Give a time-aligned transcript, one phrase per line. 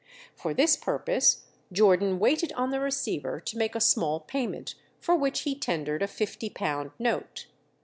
[0.35, 5.41] For this purpose Jordan waited on the receiver to make a small payment, for which
[5.41, 7.45] he tendered a fifty pound note.